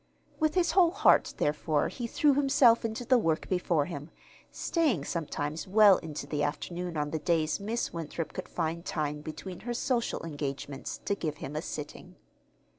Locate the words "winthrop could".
7.93-8.49